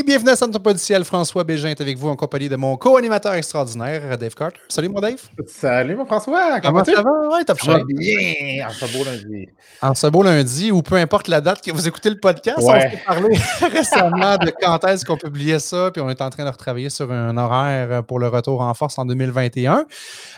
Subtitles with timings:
[0.00, 1.04] Et bienvenue à Centre Pas du Ciel.
[1.04, 4.58] François Bégin est avec vous en compagnie de mon co-animateur extraordinaire, Dave Carter.
[4.66, 5.20] Salut, mon Dave.
[5.46, 6.58] Salut, mon François.
[6.62, 7.28] Comment, ça va?
[7.28, 8.66] Ouais, top ça va bien.
[8.66, 9.48] En ce beau lundi.
[9.82, 12.80] En ce beau lundi, ou peu importe la date que vous écoutez le podcast, on
[12.80, 13.38] s'est parlé
[13.72, 17.12] récemment de quand est-ce qu'on publiait ça, puis on est en train de retravailler sur
[17.12, 19.84] un horaire pour le retour en force en 2021.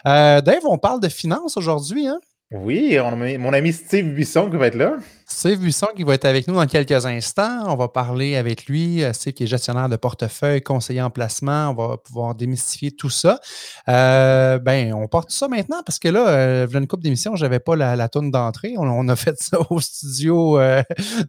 [0.08, 2.18] Euh, Dave, on parle de finances aujourd'hui, hein?
[2.54, 4.96] Oui, on a mon ami Steve Buisson qui va être là.
[5.26, 7.64] Steve Buisson qui va être avec nous dans quelques instants.
[7.66, 9.02] On va parler avec lui.
[9.02, 11.70] Euh, Steve qui est gestionnaire de portefeuille, conseiller en placement.
[11.70, 13.40] On va pouvoir démystifier tout ça.
[13.88, 17.58] Euh, ben, on porte ça maintenant parce que là, euh, une coupe d'émission, je n'avais
[17.60, 18.74] pas la, la toune d'entrée.
[18.76, 20.82] On, a fait ça au studio euh,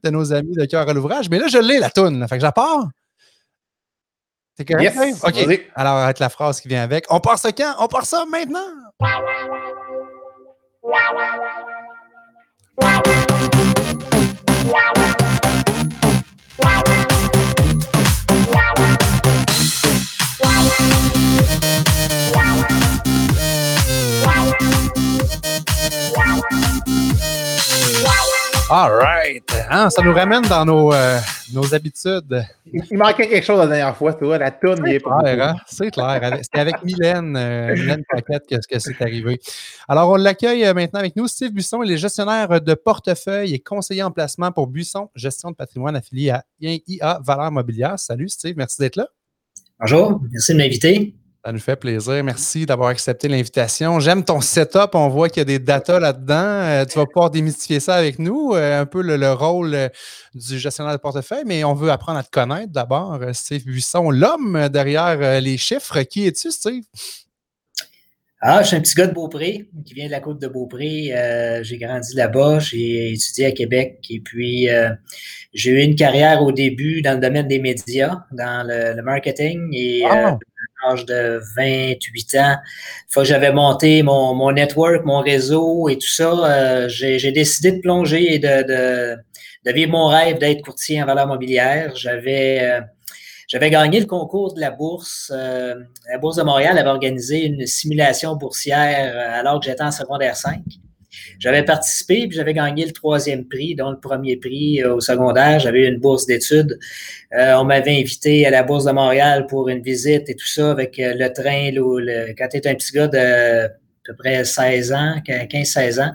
[0.04, 1.30] de nos amis de cœur à l'ouvrage.
[1.30, 2.28] Mais là, je l'ai, la toune.
[2.28, 2.90] Fait que j'apporte.
[4.58, 4.94] C'est correct?
[4.94, 5.24] Yes.
[5.24, 5.62] OK.
[5.74, 7.06] Alors, avec la phrase qui vient avec.
[7.10, 7.76] On part ça quand?
[7.80, 8.60] On part ça maintenant?
[28.70, 29.23] All right.
[29.76, 31.18] Hein, ça nous ramène dans nos, euh,
[31.52, 32.46] nos habitudes.
[32.72, 34.38] Il manquait quelque chose la dernière fois, toi.
[34.38, 35.48] La tourne, C'est clair.
[35.50, 35.56] Hein?
[35.66, 36.38] C'est clair.
[36.44, 39.40] C'était avec Mylène, euh, Mylène Paquette que, que c'est arrivé.
[39.88, 41.28] Alors, on l'accueille euh, maintenant avec nous.
[41.28, 45.56] Steve Buisson, il est gestionnaire de portefeuille et conseiller en placement pour Buisson, gestion de
[45.56, 47.98] patrimoine affilié à IA Valeur Mobilière.
[47.98, 48.54] Salut, Steve.
[48.56, 49.08] Merci d'être là.
[49.80, 50.22] Bonjour.
[50.32, 51.16] Merci de m'inviter.
[51.46, 52.24] Ça nous fait plaisir.
[52.24, 54.00] Merci d'avoir accepté l'invitation.
[54.00, 54.92] J'aime ton setup.
[54.94, 56.36] On voit qu'il y a des datas là-dedans.
[56.36, 59.90] Euh, tu vas pouvoir démystifier ça avec nous, euh, un peu le, rôle euh,
[60.34, 63.20] du gestionnaire de portefeuille, mais on veut apprendre à te connaître d'abord.
[63.34, 66.04] Steve Buisson, l'homme derrière les chiffres.
[66.04, 66.84] Qui es-tu, Steve?
[68.40, 71.14] Ah, je suis un petit gars de Beaupré, qui vient de la côte de Beaupré.
[71.62, 74.68] j'ai grandi là-bas, j'ai étudié à Québec et puis
[75.54, 80.04] j'ai eu une carrière au début dans le domaine des médias, dans le, marketing et
[80.92, 82.56] de 28 ans,
[83.10, 87.72] fois que j'avais monté mon, mon, network, mon réseau et tout ça, euh, j'ai décidé
[87.74, 89.18] de plonger et de, de,
[89.66, 91.96] de vivre mon rêve d'être courtier en valeur mobilière.
[91.96, 92.82] J'avais
[93.54, 95.32] euh, gagné le concours de la bourse.
[95.34, 95.76] Euh,
[96.12, 100.62] la Bourse de Montréal avait organisé une simulation boursière alors que j'étais en secondaire 5.
[101.40, 105.60] J'avais participé, puis j'avais gagné le troisième prix, dont le premier prix euh, au secondaire.
[105.60, 106.80] J'avais une bourse d'études.
[107.34, 110.72] Euh, on m'avait invité à la Bourse de Montréal pour une visite et tout ça
[110.72, 111.72] avec euh, le train.
[111.72, 113.70] Le, quand tu es un petit gars de
[114.04, 116.12] à peu près 16 ans, 15-16 ans,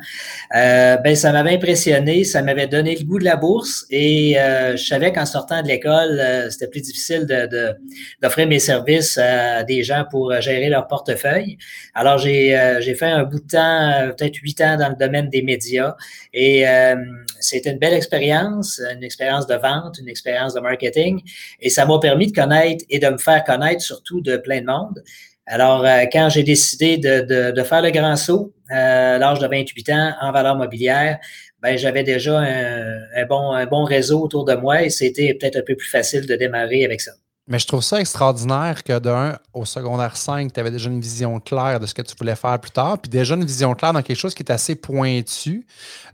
[0.54, 4.76] euh, ben ça m'avait impressionné, ça m'avait donné le goût de la bourse et euh,
[4.76, 7.75] je savais qu'en sortant de l'école, euh, c'était plus difficile de,
[8.21, 11.56] d'offrir mes services à des gens pour gérer leur portefeuille.
[11.94, 15.43] Alors j'ai, j'ai fait un bout de temps, peut-être huit ans dans le domaine des
[15.43, 15.97] médias
[16.34, 16.65] et
[17.41, 21.22] c'était une belle expérience, une expérience de vente, une expérience de marketing
[21.60, 24.66] et ça m'a permis de connaître et de me faire connaître surtout de plein de
[24.66, 25.03] monde.
[25.50, 29.91] Alors, euh, quand j'ai décidé de, faire le grand saut euh, à l'âge de 28
[29.91, 31.19] ans en valeur mobilière,
[31.60, 35.62] ben, j'avais déjà un, bon, un bon réseau autour de moi et c'était peut-être un
[35.62, 37.12] peu plus facile de démarrer avec ça.
[37.48, 41.41] Mais je trouve ça extraordinaire que d'un, au secondaire 5, tu avais déjà une vision
[41.41, 44.03] claire de ce que tu voulais faire plus tard, puis déjà une vision claire dans
[44.03, 45.66] quelque chose qui est assez pointu.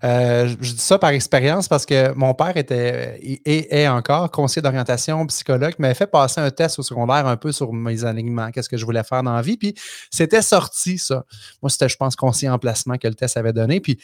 [0.04, 4.62] Euh, je dis ça par expérience parce que mon père était et est encore conseiller
[4.62, 8.68] d'orientation, psychologue, m'avait fait passer un test au secondaire un peu sur mes alignements, qu'est-ce
[8.68, 9.74] que je voulais faire dans la vie, puis
[10.12, 11.24] c'était sorti, ça.
[11.62, 13.98] Moi, c'était, je pense, conseiller en placement que le test avait donné, puis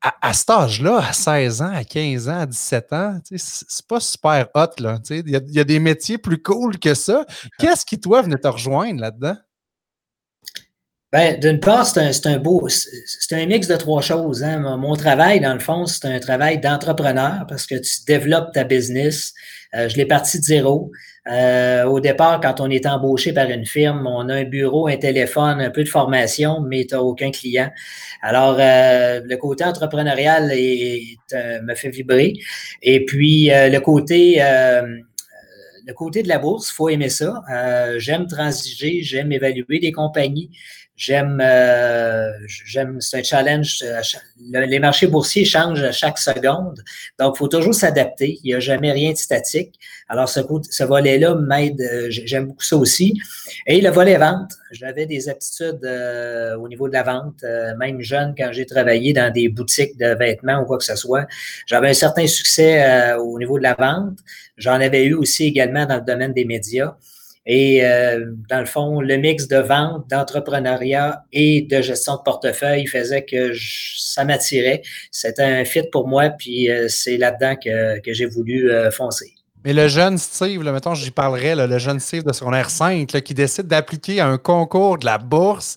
[0.00, 4.48] à, cet âge-là, à 16 ans, à 15 ans, à 17 ans, c'est pas super
[4.54, 4.66] hot.
[5.10, 7.24] Il y, y, a des métiers plus cool que ça.
[7.58, 9.36] Qu'est-ce qui, toi, venait te rejoindre là-dedans?
[11.12, 14.42] Ben, d'une part, c'est un, un, beau, c'est un mix de trois choses.
[14.42, 14.76] Hein.
[14.76, 19.32] Mon, travail, dans le fond, c'est un travail d'entrepreneur parce que tu développes ta business.
[19.74, 20.90] Euh, je l'ai parti de zéro.
[21.30, 24.96] Euh, au départ, quand on est embauché par une firme, on a un bureau, un
[24.96, 27.70] téléphone, un peu de formation, mais tu n'as aucun client.
[28.22, 31.18] Alors, euh, le côté entrepreneurial est,
[31.62, 32.34] me fait vibrer.
[32.82, 34.40] Et puis, le côté
[35.88, 37.42] le côté de la bourse, faut aimer ça.
[37.98, 40.50] j'aime transiger, j'aime évaluer des compagnies,
[40.96, 43.84] J'aime, euh, j'aime, c'est un challenge.
[43.84, 44.00] Euh,
[44.66, 46.82] les marchés boursiers changent à chaque seconde,
[47.18, 48.38] donc il faut toujours s'adapter.
[48.42, 49.78] Il n'y a jamais rien de statique.
[50.08, 50.40] Alors ce,
[50.84, 51.82] volet-là m'aide.
[51.82, 53.12] Euh, j'aime beaucoup ça aussi.
[53.66, 55.84] Et le volet vente, j'avais des aptitudes
[56.58, 57.44] au niveau de la vente,
[57.78, 61.26] même jeune quand j'ai travaillé dans des boutiques de vêtements ou quoi que ce soit.
[61.66, 64.18] J'avais un certain succès au niveau de la vente.
[64.56, 66.96] J'en avais eu aussi également dans le domaine des médias.
[67.46, 72.86] Et euh, dans le fond, le mix de vente, d'entrepreneuriat et de gestion de portefeuille
[72.86, 74.82] faisait que ça m'attirait.
[75.12, 79.32] C'était un fit pour moi, puis euh, c'est là-dedans que, j'ai voulu euh, foncer.
[79.64, 83.34] Mais le jeune Steve, là, mettons, j'y parlerai, le jeune Steve de secondaire 5 qui
[83.34, 85.76] décide d'appliquer à un concours de la bourse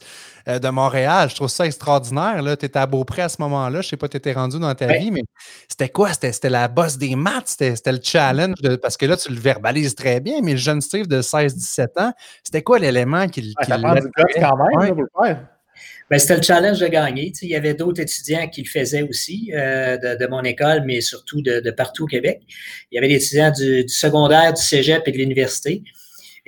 [0.57, 1.29] de Montréal.
[1.29, 2.41] Je trouve ça extraordinaire.
[2.57, 3.81] Tu étais à Beaupré à ce moment-là.
[3.81, 5.23] Je ne sais pas, tu étais rendu dans ta vie, mais
[5.67, 6.11] c'était quoi?
[6.13, 7.57] C'était la bosse des maths?
[7.59, 8.55] C'était le challenge?
[8.81, 12.13] parce que là, tu le verbalises très bien, mais le jeune Steve de 16-17 ans,
[12.43, 15.05] c'était quoi l'élément qui, ah, quand même
[16.09, 17.31] ben, c'était le challenge de gagner.
[17.43, 21.41] il y avait d'autres étudiants qui le faisaient aussi euh, de, mon école, mais surtout
[21.41, 22.41] de, partout au Québec.
[22.91, 25.83] Il y avait des étudiants du, du secondaire, du cégep et de l'université.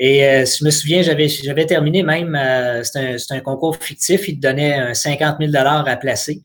[0.03, 4.37] Et euh, je me souviens, j'avais, j'avais terminé même, euh, c'est, un, concours fictif, il
[4.37, 6.41] te donnait un 50 000 à placer.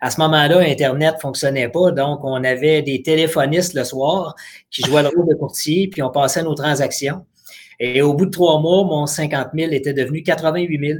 [0.00, 4.36] À ce moment-là, Internet fonctionnait pas, donc on avait des téléphonistes le soir
[4.70, 7.26] qui jouaient le rôle de courtier, puis on passait nos transactions.
[7.80, 10.98] Et au bout de trois mois, mon 50 000 était devenu 88 000.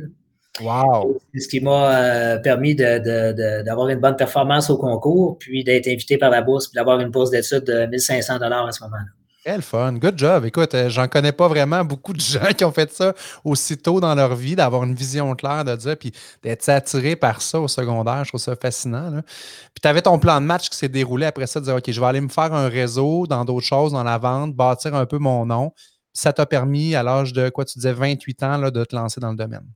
[0.61, 1.21] Wow!
[1.39, 6.31] Ce qui m'a euh, permis d'avoir une bonne performance au concours, puis d'être invité par
[6.31, 9.22] la bourse, puis d'avoir une bourse d'études de 1500 à ce moment-là.
[9.45, 9.95] Quel fun.
[9.95, 10.45] Good job.
[10.45, 13.13] Écoute, euh, j'en connais pas vraiment beaucoup de gens qui ont fait ça
[13.45, 16.13] aussitôt dans leur vie, d'avoir une vision claire de dire, puis
[16.45, 18.23] d'être attiré par ça au secondaire.
[18.23, 19.11] Je trouve ça fascinant.
[19.11, 21.91] Puis tu avais ton plan de match qui s'est déroulé après ça, de dire, OK,
[21.91, 25.07] je vais aller me faire un réseau dans d'autres choses, dans la vente, bâtir un
[25.07, 25.73] peu mon nom.
[26.13, 29.31] Ça t'a permis, à l'âge de quoi tu disais, 28 ans, de te lancer dans
[29.31, 29.67] le domaine.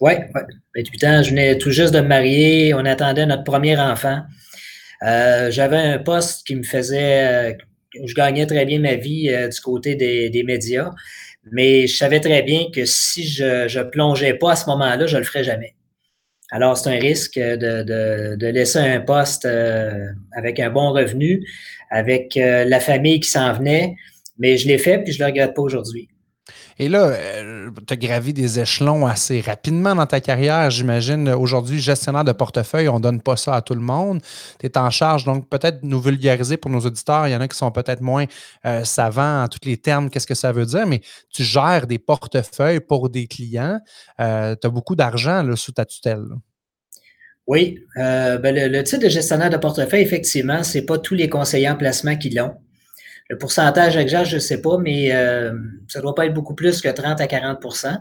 [0.00, 0.46] Oui, ouais.
[0.76, 1.22] 28 ans.
[1.24, 2.72] Je venais tout juste de me marier.
[2.72, 4.22] On attendait notre premier enfant.
[5.02, 7.54] Euh, j'avais un poste qui me faisait, euh,
[7.94, 10.90] je gagnais très bien ma vie euh, du côté des, médias,
[11.50, 15.14] mais je savais très bien que si je ne plongeais pas à ce moment-là, je
[15.14, 15.74] ne le ferais jamais.
[16.50, 21.46] Alors, c'est un risque de, laisser un poste euh, avec un bon revenu,
[21.90, 23.96] avec euh, la famille qui s'en venait,
[24.38, 26.08] mais je l'ai fait puis je ne le regrette pas aujourd'hui.
[26.80, 31.28] Et là, euh, tu as gravi des échelons assez rapidement dans ta carrière, j'imagine.
[31.30, 34.20] Aujourd'hui, gestionnaire de portefeuille, on ne donne pas ça à tout le monde.
[34.60, 37.26] Tu es en charge, donc peut-être nous vulgariser pour nos auditeurs.
[37.26, 38.26] Il y en a qui sont peut-être moins
[38.64, 41.98] euh, savants en tous les termes, qu'est-ce que ça veut dire, mais tu gères des
[41.98, 43.80] portefeuilles pour des clients.
[44.20, 46.26] Euh, tu as beaucoup d'argent sous ta tutelle.
[47.48, 51.28] Oui, ben, le, le, titre de gestionnaire de portefeuille, effectivement, ce n'est pas tous les
[51.28, 52.54] conseillers en placement qui l'ont.
[53.30, 55.52] Le pourcentage exact, je ne sais pas, mais euh,
[55.86, 57.98] ça ne doit pas être beaucoup plus que 30 à 40%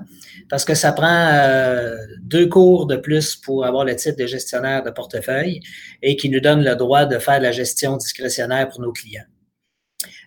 [0.50, 4.84] parce que ça prend euh, deux cours de plus pour avoir le titre de gestionnaire
[4.84, 5.60] de portefeuille
[6.02, 9.26] et qui nous donne le droit de faire la gestion discrétionnaire pour nos clients.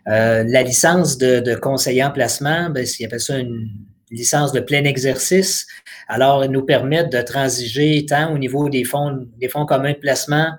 [0.09, 3.71] Euh, la licence de, de conseiller en placement, ben, s'il appelle ça une
[4.11, 5.67] licence de plein exercice.
[6.09, 9.99] Alors, ils nous permettent de transiger tant au niveau des fonds, des fonds communs de
[9.99, 10.53] placement,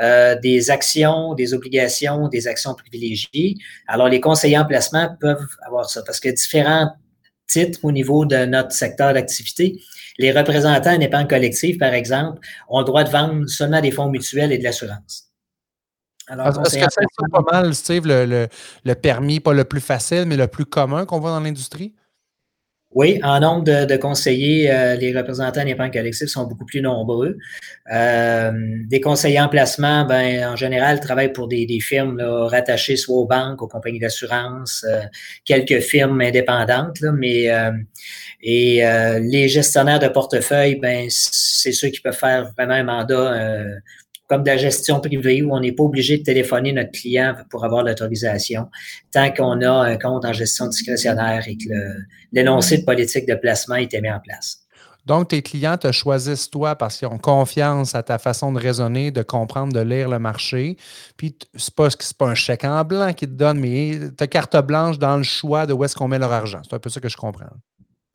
[0.00, 3.56] euh, des actions, des obligations, des actions privilégiées.
[3.86, 6.92] Alors, les conseillers en placement peuvent avoir ça parce que différents
[7.46, 9.80] titres au niveau de notre secteur d'activité.
[10.18, 14.52] Les représentants d'épargne collective, par exemple, ont le droit de vendre seulement des fonds mutuels
[14.52, 15.24] et de l'assurance.
[16.26, 18.48] Alors, Est-ce que c'est pas mal, Steve, le,
[18.84, 21.94] le permis, pas le plus facile, mais le plus commun qu'on voit dans l'industrie?
[22.92, 27.36] Oui, en nombre de, conseillers, euh, les représentants d'épargne collective sont beaucoup plus nombreux.
[27.92, 28.50] Euh,
[28.86, 33.60] des conseillers en placement, ben, en général, travaillent pour des, firmes rattachées soit aux banques,
[33.60, 35.02] aux compagnies d'assurance, euh,
[35.44, 37.48] quelques firmes indépendantes, mais
[38.40, 38.82] et
[39.20, 43.64] les gestionnaires de portefeuille, ben, c'est ceux qui peuvent faire vraiment un mandat
[44.28, 47.64] comme de la gestion privée où on n'est pas obligé de téléphoner notre client pour
[47.64, 48.68] avoir l'autorisation,
[49.10, 51.72] tant qu'on a un compte en gestion discrétionnaire et que
[52.32, 54.60] l'énoncé de politique de placement été mis en place.
[55.06, 59.10] Donc, tes clients te choisissent toi parce qu'ils ont confiance à ta façon de raisonner,
[59.10, 60.76] de comprendre, de lire le marché.
[61.16, 61.88] Puis, ce n'est pas,
[62.18, 65.22] pas un chèque en blanc qu'ils te donnent, mais tu as carte blanche dans le
[65.22, 66.60] choix de où est-ce qu'on met leur argent.
[66.68, 67.46] C'est un peu ça que je comprends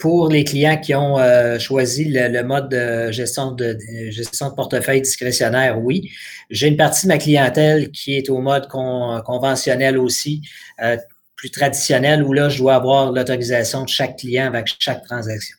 [0.04, 3.78] pour les clients qui ont euh, choisi le, mode de gestion de,
[4.10, 6.12] gestion de portefeuille discrétionnaire, oui.
[6.50, 10.42] J'ai une partie de ma clientèle qui est au mode conventionnel aussi,
[10.82, 10.98] euh,
[11.38, 15.56] plus traditionnel, où là, je dois avoir l'autorisation de chaque client avec chaque transaction.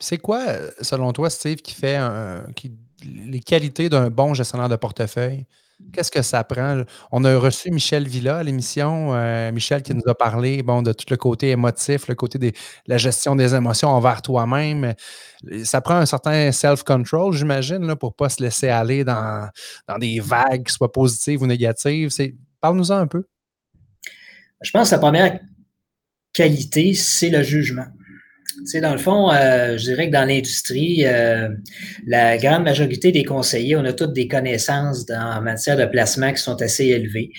[0.00, 0.42] C'est quoi,
[0.80, 1.98] selon toi, Steve, qui fait
[3.04, 5.46] les qualités d'un bon gestionnaire de portefeuille?
[5.92, 6.82] Qu'est-ce que ça prend?
[7.10, 9.14] On a reçu Michel Villa à l'émission.
[9.14, 12.52] Euh, Michel qui nous a parlé bon, de tout le côté émotif, le côté de
[12.86, 14.94] la gestion des émotions envers toi-même.
[15.64, 19.48] Ça prend un certain self-control, j'imagine, pour ne pas se laisser aller dans,
[19.86, 22.10] dans des vagues, soit positives ou négatives.
[22.60, 23.24] Parle-nous-en un peu.
[24.62, 25.40] Je pense que la première
[26.32, 27.86] qualité, c'est le jugement.
[28.70, 31.48] Tu dans le fond, euh, je dirais que dans l'industrie, euh,
[32.06, 36.42] la grande majorité des conseillers, on a toutes des connaissances en matière de placement qui
[36.42, 37.30] sont assez élevées.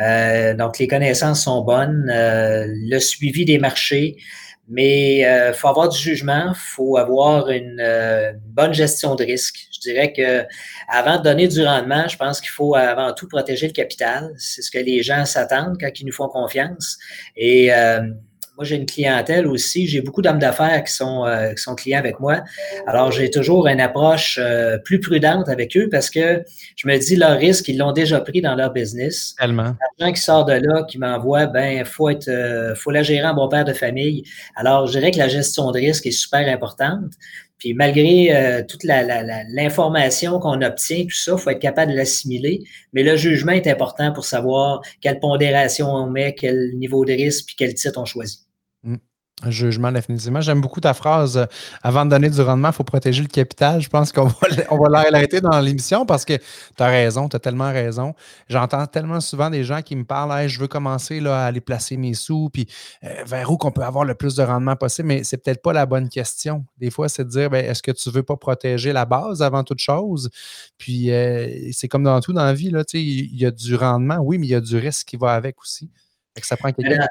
[0.00, 2.06] Euh, donc, les connaissances sont bonnes.
[2.08, 4.16] le suivi des marchés,
[4.68, 7.82] Mais il faut avoir du jugement, il faut avoir une,
[8.46, 9.68] bonne gestion de risque.
[9.72, 10.44] Je dirais que
[10.88, 14.32] avant de donner du rendement, je pense qu'il faut avant tout protéger le capital.
[14.38, 16.98] C'est ce que les gens s'attendent quand ils nous font confiance.
[17.36, 17.70] Et
[18.56, 19.86] moi, j'ai une clientèle aussi.
[19.86, 22.42] J'ai beaucoup d'hommes d'affaires qui sont, euh, qui sont clients avec moi.
[22.86, 26.42] Alors, j'ai toujours une approche euh, plus prudente avec eux parce que
[26.74, 29.34] je me dis, leur risque, ils l'ont déjà pris dans leur business.
[29.38, 29.76] Tellement.
[29.98, 33.34] L'argent qui sort de là, qui m'envoie, ben, faut être, euh, faut la gérer en
[33.34, 34.24] bon père de famille.
[34.54, 37.12] Alors, je dirais que la gestion de risque est super importante.
[37.58, 42.62] Puis malgré toute l'information la, qu'on obtient, tout ça, il faut être capable de l'assimiler.
[42.92, 47.46] Mais le jugement est important pour savoir quelle pondération on met, quel niveau de risque,
[47.46, 48.45] puis quel titre on choisit.
[49.42, 50.40] Un jugement, définitivement.
[50.40, 51.36] J'aime beaucoup ta phrase.
[51.36, 51.44] Euh,
[51.82, 53.82] avant de donner du rendement, il faut protéger le capital.
[53.82, 54.24] Je pense qu'on
[54.78, 58.14] va, l'arrêter dans l'émission parce que tu as raison, tu as tellement raison.
[58.48, 61.98] J'entends tellement souvent des gens qui me parlent je veux commencer là, à aller placer
[61.98, 62.66] mes sous, puis
[63.04, 65.74] euh, vers où qu'on peut avoir le plus de rendement possible, mais c'est peut-être pas
[65.74, 66.64] la bonne question.
[66.78, 69.64] Des fois, c'est de dire ben, est-ce que tu veux pas protéger la base avant
[69.64, 70.30] toute chose?
[70.78, 74.38] Puis euh, c'est comme dans tout dans la vie, il y a du rendement, oui,
[74.38, 75.90] mais il y a du risque qui va avec aussi.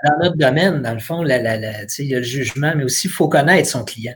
[0.03, 3.27] Dans, notre domaine, dans le fond, il y a le jugement, mais aussi il faut
[3.27, 4.15] connaître son client.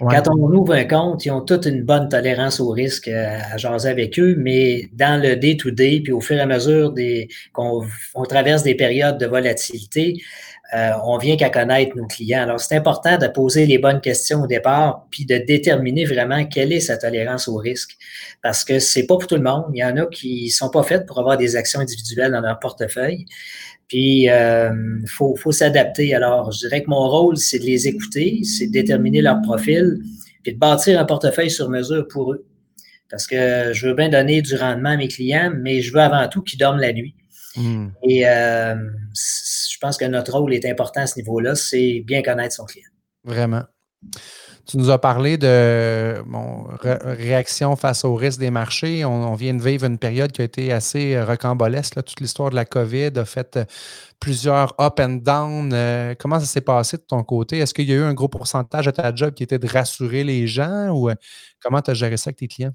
[0.00, 3.58] Quand on ouvre un compte, ils ont toute une bonne tolérance au risque euh, à,
[3.58, 6.94] jaser avec eux, mais dans le day-to-day, puis au fur et à mesure
[7.52, 10.22] qu'on traverse des périodes de volatilité,
[10.72, 12.42] euh, on vient qu'à connaître nos clients.
[12.42, 16.72] Alors, c'est important de poser les bonnes questions au départ, puis de déterminer vraiment quelle
[16.72, 17.96] est sa tolérance au risque.
[18.42, 19.64] Parce que c'est pas pour tout le monde.
[19.74, 22.58] Il y en a qui sont pas faites pour avoir des actions individuelles dans leur
[22.58, 23.26] portefeuille.
[23.90, 24.72] Puis, il euh,
[25.08, 26.14] faut, faut s'adapter.
[26.14, 29.98] Alors, je dirais que mon rôle, c'est de les écouter, c'est de déterminer leur profil,
[30.44, 32.46] puis de bâtir un portefeuille sur mesure pour eux.
[33.10, 36.28] Parce que je veux bien donner du rendement à mes clients, mais je veux avant
[36.28, 37.16] tout qu'ils dorment la nuit.
[37.56, 37.88] Hmm.
[38.04, 38.76] Et euh,
[39.12, 42.86] je pense que notre rôle est important à ce niveau-là, c'est bien connaître son client.
[43.24, 43.64] Vraiment.
[44.66, 46.22] Tu nous as parlé de
[46.82, 49.04] réaction face au risque des marchés.
[49.04, 51.94] On, vient de vivre une période qui a été assez euh, rocambolesque.
[52.04, 53.64] Toute l'histoire de la COVID a fait euh,
[54.20, 55.72] plusieurs up and down.
[55.72, 57.58] Euh, comment ça s'est passé de ton côté?
[57.58, 60.24] Est-ce qu'il y a eu un gros pourcentage de ta job qui était de rassurer
[60.24, 61.10] les gens ou
[61.62, 62.74] comment tu as géré ça avec tes clients?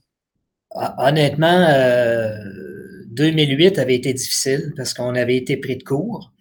[0.76, 1.68] Ah, honnêtement,
[3.08, 6.34] 2008 avait été difficile parce qu'on avait été pris de court.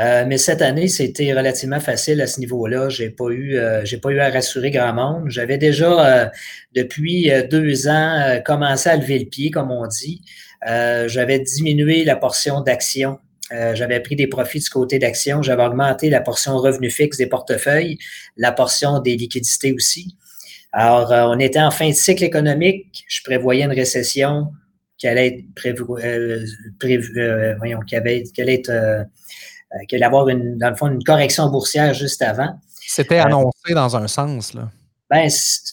[0.00, 2.88] Euh, mais cette année, c'était relativement facile à ce niveau-là.
[2.88, 5.28] J'ai pas eu, euh, pas eu à rassurer grand monde.
[5.28, 6.26] J'avais déjà euh,
[6.74, 10.22] depuis deux ans commencé à lever le pied, comme on dit.
[10.62, 13.18] j'avais diminué la portion d'action.
[13.50, 15.42] j'avais pris des profits du côté d'action.
[15.42, 17.98] J'avais augmenté la portion revenu fixe des portefeuilles,
[18.36, 20.16] la portion des liquidités aussi.
[20.72, 23.04] Alors, on était en fin de cycle économique.
[23.08, 24.52] Je prévoyais une récession
[25.56, 25.84] prévue,
[27.58, 29.06] voyons, qui allait être
[29.74, 32.58] euh, qu'il avoir une, dans le fond, une correction boursière juste avant.
[32.80, 34.68] C'était euh, annoncé dans un sens, là.
[35.10, 35.28] Ben,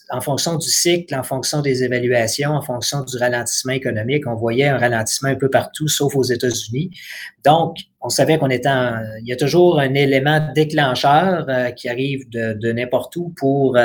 [0.09, 4.67] en fonction du cycle, en fonction des évaluations, en fonction du ralentissement économique, on voyait
[4.67, 6.89] un ralentissement un peu partout, sauf aux États-Unis.
[7.45, 11.87] Donc, on savait qu'on était en, il y a toujours un élément déclencheur euh, qui
[11.87, 13.77] arrive de, de n'importe où pour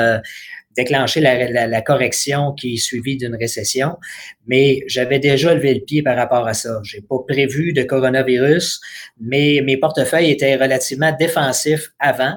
[0.75, 3.97] déclencher la, correction qui est suivie d'une récession.
[4.47, 6.79] Mais j'avais déjà levé le pied par rapport à ça.
[6.83, 8.81] J'ai pas prévu de coronavirus,
[9.19, 12.35] mais mes portefeuilles étaient relativement défensifs avant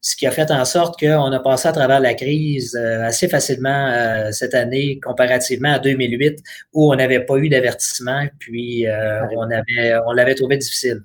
[0.00, 3.28] ce qui a fait en sorte qu'on a passé à travers la crise euh, assez
[3.28, 6.38] facilement euh, cette année comparativement à 2008
[6.72, 11.02] où on n'avait pas eu d'avertissement puis euh, on avait on l'avait trouvé difficile.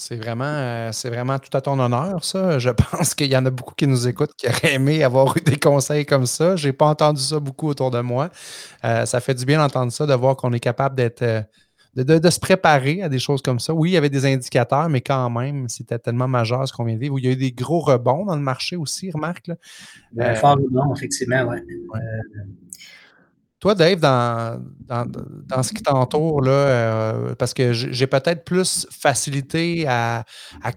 [0.00, 2.58] C'est vraiment, euh, c'est vraiment tout à ton honneur, ça.
[2.58, 5.42] Je pense qu'il y en a beaucoup qui nous écoutent qui auraient aimé avoir eu
[5.42, 6.56] des conseils comme ça.
[6.56, 8.30] Je n'ai pas entendu ça beaucoup autour de moi.
[8.82, 11.20] Euh, ça fait du bien d'entendre ça, de voir qu'on est capable d'être.
[11.20, 11.42] Euh,
[11.96, 13.74] de, se préparer à des choses comme ça.
[13.74, 16.94] Oui, il y avait des indicateurs, mais quand même, c'était tellement majeur ce qu'on vient
[16.94, 17.18] de vivre.
[17.18, 19.48] Il y a eu des gros rebonds dans le marché aussi, remarque.
[19.48, 20.34] Là.
[20.36, 21.58] fort rebond, effectivement, oui.
[21.92, 22.00] Ouais.
[23.60, 30.24] Toi, Dave, dans, dans, ce qui t'entoure, euh, parce que j'ai peut-être plus facilité à,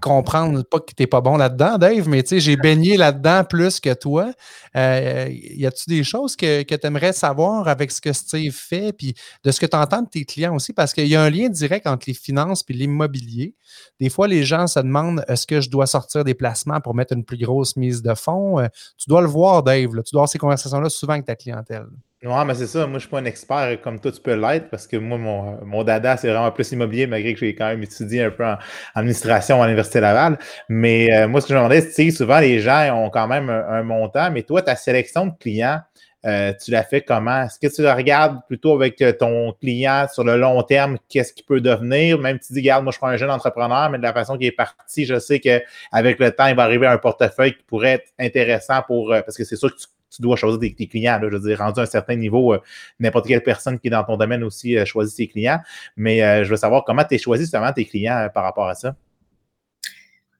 [0.02, 3.94] comprendre, pas que tu n'es pas bon là-dedans, Dave, mais j'ai baigné là-dedans plus que
[3.94, 4.32] toi.
[4.76, 8.92] Euh, y a-tu des choses que, que tu aimerais savoir avec ce que Steve fait,
[8.92, 9.14] puis
[9.44, 10.74] de ce que tu entends de tes clients aussi?
[10.74, 13.54] Parce qu'il y a un lien direct entre les finances et l'immobilier.
[13.98, 17.14] Des fois, les gens se demandent est-ce que je dois sortir des placements pour mettre
[17.14, 18.58] une plus grosse mise de fonds?
[18.58, 18.66] Euh,
[18.98, 19.88] tu dois le voir, Dave.
[20.02, 21.86] Tu dois avoir ces conversations-là souvent avec ta clientèle.
[22.24, 22.86] Ouais, mais c'est ça.
[22.86, 25.62] Moi, je suis pas un expert comme toi, tu peux l'être parce que moi, mon,
[25.62, 28.56] mon dada, c'est vraiment plus immobilier, malgré que j'ai quand même étudié un peu en,
[28.94, 30.38] administration à l'Université Laval.
[30.70, 33.50] Mais euh, moi, ce que je me demandais, c'est souvent, les gens ont quand même
[33.50, 35.80] un, montant, mais toi, ta sélection de clients,
[36.24, 37.42] tu l'as fait comment?
[37.42, 41.44] Est-ce que tu la regardes plutôt avec ton client sur le long terme, qu'est-ce qu'il
[41.44, 42.18] peut devenir?
[42.18, 44.38] Même si tu dis, regarde, moi, je suis un jeune entrepreneur, mais de la façon
[44.38, 47.64] qu'il est parti, je sais qu'avec le temps, il va arriver à un portefeuille qui
[47.64, 51.18] pourrait être intéressant pour, parce que c'est sûr que tu tu dois choisir tes, clients.
[51.22, 52.60] je veux dire, rendu à un certain niveau, euh,
[53.00, 55.60] n'importe quelle personne qui est dans ton domaine aussi euh, choisit ses clients.
[55.96, 58.74] Mais euh, je veux savoir comment tu as choisi justement tes clients par rapport à
[58.74, 58.96] ça?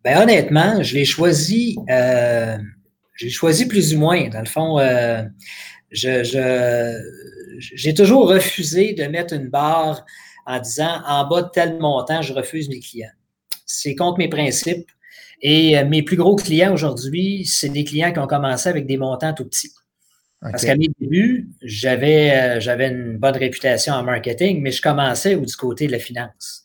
[0.05, 1.79] Ben, honnêtement, je l'ai choisi,
[3.17, 4.29] j'ai choisi plus ou moins.
[4.29, 4.79] Dans le fond,
[5.91, 7.01] je,
[7.59, 10.05] j'ai toujours refusé de mettre une barre
[10.47, 13.09] en disant en bas de tel montant, je refuse mes clients.
[13.65, 14.91] C'est contre mes principes.
[15.43, 18.97] Et euh, mes plus gros clients aujourd'hui, c'est des clients qui ont commencé avec des
[18.97, 19.73] montants tout petits.
[20.41, 25.37] Parce qu'à mes débuts, j'avais, euh, j'avais une bonne réputation en marketing, mais je commençais
[25.37, 26.65] du côté de la finance.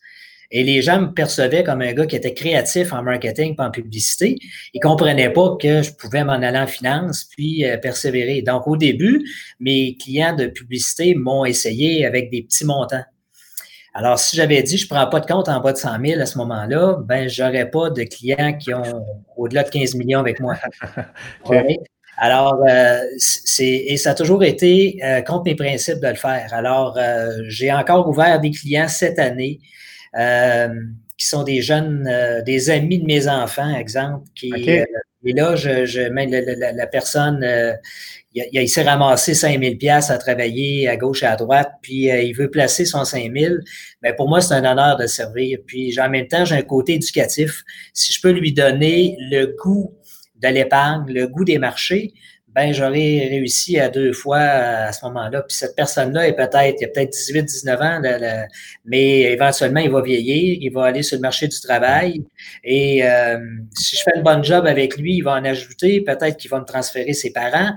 [0.51, 3.71] Et les gens me percevaient comme un gars qui était créatif en marketing pas en
[3.71, 4.35] publicité.
[4.73, 8.41] Ils comprenaient pas que je pouvais m'en aller en finance puis euh, persévérer.
[8.41, 9.23] Donc, au début,
[9.59, 13.03] mes clients de publicité m'ont essayé avec des petits montants.
[13.99, 16.21] Alors, si j'avais dit je ne prends pas de compte en bas de 100 000
[16.21, 20.39] à ce moment-là, ben, j'aurais pas de clients qui ont au-delà de 15 millions avec
[20.39, 20.55] moi.
[22.17, 26.47] Alors, euh, c'est, et ça a toujours été euh, contre mes principes de le faire.
[26.53, 29.59] Alors, euh, j'ai encore ouvert des clients cette année
[31.17, 32.09] qui sont des jeunes,
[32.45, 34.49] des amis de mes enfants, exemple, qui,
[35.25, 37.45] et là, je, je la, la, personne,
[38.33, 42.21] il, il, s'est ramassé 5000 pièces à travailler à gauche et à droite, puis euh,
[42.21, 43.59] il veut placer son 5000.
[44.01, 45.59] Mais pour moi, c'est un honneur de servir.
[45.65, 47.63] Puis en même temps, j'ai un côté éducatif.
[47.93, 49.95] Si je peux lui donner le goût
[50.35, 52.13] de l'épargne, le goût des marchés,
[52.55, 55.43] ben j'aurais réussi à deux fois à ce moment-là.
[55.43, 58.01] Puis cette personne-là est peut-être, il a peut-être 18, 19 ans,
[58.85, 62.23] mais éventuellement, il va vieillir, il va aller sur le marché du travail.
[62.63, 63.37] Et euh,
[63.75, 66.59] si je fais le bon job avec lui, il va en ajouter, peut-être qu'il va
[66.59, 67.71] me transférer ses parents.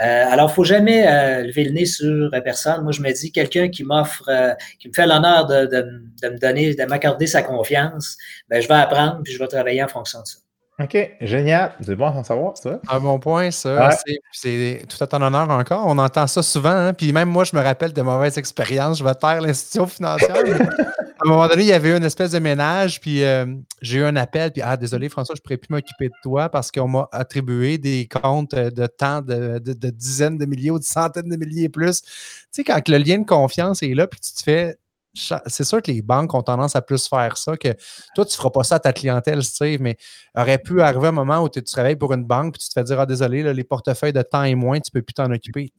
[0.00, 2.82] Euh, alors, il faut jamais euh, lever le nez sur personne.
[2.82, 4.30] Moi, je me dis, quelqu'un qui m'offre,
[4.78, 8.16] qui me fait l'honneur de, de, de, me donner, de m'accorder sa confiance,
[8.48, 10.38] ben, je vais apprendre, puis je vais travailler en fonction de ça.
[10.80, 11.74] OK, génial.
[11.80, 12.80] C'est bon à savoir, ça.
[12.88, 13.90] Un bon point, ça.
[14.32, 15.84] C'est tout à ton honneur encore.
[15.86, 16.70] On entend ça souvent.
[16.70, 16.94] Hein.
[16.94, 18.98] Puis même moi, je me rappelle de mauvaises expériences.
[18.98, 20.34] Je vais taire l'institution financière.
[20.38, 23.00] à un moment donné, il y avait eu une espèce de ménage.
[23.00, 23.44] Puis euh,
[23.82, 24.50] j'ai eu un appel.
[24.50, 27.76] Puis, ah, désolé, François, je ne pourrais plus m'occuper de toi parce qu'on m'a attribué
[27.76, 31.68] des comptes de temps de, de, dizaines de milliers ou de centaines de milliers et
[31.68, 32.00] plus.
[32.00, 32.08] Tu
[32.50, 34.78] sais, quand le lien de confiance est là, puis tu te fais
[35.14, 37.68] c'est sûr que les banques ont tendance à plus faire ça, que
[38.14, 39.96] toi, tu ne feras pas ça à ta clientèle, Steve, mais
[40.34, 42.84] aurait pu arriver un moment où tu travailles pour une banque, puis tu te fais
[42.84, 45.72] dire Ah, désolé, les portefeuilles de temps et moins, tu ne peux plus t'en occuper.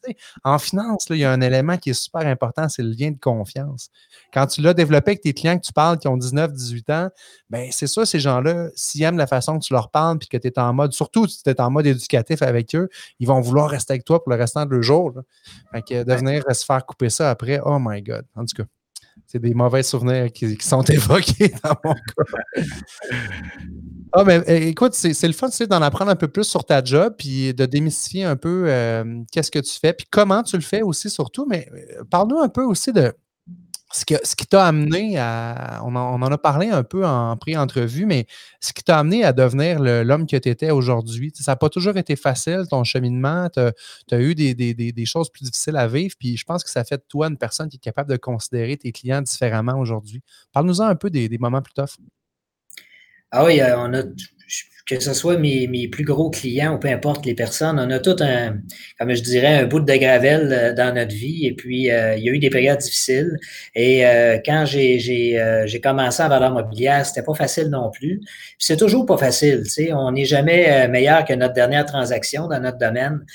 [0.44, 3.20] en finance, il y a un élément qui est super important, c'est le lien de
[3.20, 3.90] confiance.
[4.34, 7.10] Quand tu l'as développé avec tes clients que tu parles qui ont 19, 18 ans,
[7.50, 10.38] ben c'est ça, ces gens-là, s'ils aiment la façon que tu leur parles, puis que
[10.38, 12.88] tu es en mode, surtout si tu es en mode éducatif avec eux,
[13.20, 15.14] ils vont vouloir rester avec toi pour le restant de leur jour.
[15.72, 18.26] Fait que de venir se faire couper ça après, oh my God.
[18.36, 18.66] En tout cas
[19.28, 22.64] c'est des mauvais souvenirs qui, sont évoqués dans mon cas.
[24.16, 27.16] Ah, ben, eh, écoute, c'est le fun d'en apprendre un peu plus sur ta job,
[27.18, 30.84] puis de démystifier un peu euh, qu'est-ce que tu fais, puis comment tu le fais
[30.84, 31.48] aussi, surtout.
[31.50, 33.12] Mais euh, parle-nous un peu aussi de
[33.94, 35.82] ce, qui t'a amené à.
[35.86, 38.26] On en, a parlé un peu en pré-entrevue, mais
[38.60, 41.32] ce qui t'a amené à devenir l'homme que tu étais aujourd'hui.
[41.36, 43.50] Ça n'a pas toujours été facile, ton cheminement.
[43.50, 43.60] Tu
[44.16, 47.06] as, eu des, choses plus difficiles à vivre, puis je pense que ça fait de
[47.08, 50.22] toi une personne qui est capable de considérer tes clients différemment aujourd'hui.
[50.52, 51.98] Parle-nous-en un peu des, moments plus tough.
[53.32, 54.04] Ah oui, euh, on a
[54.86, 58.00] que ce soit mes, mes, plus gros clients ou peu importe les personnes, on a
[58.00, 58.58] tout un,
[59.00, 61.46] comme je dirais, un bout de gravel euh, dans notre vie.
[61.46, 63.38] Et puis, euh, il y a eu des périodes difficiles.
[63.76, 68.20] Et euh, quand j'ai, j'ai, j'ai commencé en valeur mobilière, c'était pas facile non plus.
[68.20, 69.66] Puis c'est toujours pas facile.
[69.66, 73.26] Sais, on n'est jamais meilleur que notre dernière transaction dans notre domaine.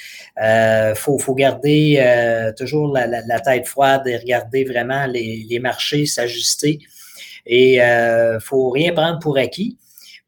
[0.42, 6.06] Euh, faut, faut garder toujours la, la, tête froide et regarder vraiment les, les marchés
[6.06, 6.80] s'ajuster.
[7.48, 9.78] Et euh, faut rien prendre pour acquis.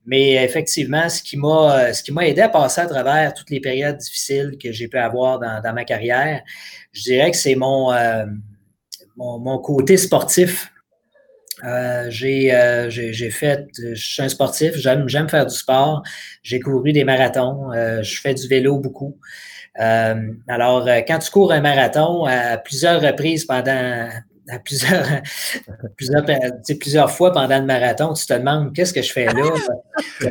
[0.07, 3.61] Mais effectivement, ce qui m'a ce qui m'a aidé à passer à travers toutes les
[3.61, 6.43] périodes difficiles que j'ai pu avoir dans, ma carrière,
[6.93, 8.25] je dirais que c'est mon, euh,
[9.17, 10.73] mon, côté sportif.
[11.65, 12.91] Euh, j'ai euh,
[13.31, 16.03] fait, je suis un sportif, j'aime j'aime faire du sport.
[16.43, 19.19] J'ai couru des marathons, euh, je fais du vélo beaucoup.
[19.77, 24.09] alors, quand tu cours un marathon à plusieurs reprises pendant
[24.49, 25.07] à plusieurs,
[25.97, 26.25] plusieurs,
[26.81, 29.43] plusieurs fois pendant le marathon, tu te demandes qu'est-ce que je fais là?
[30.23, 30.29] Euh,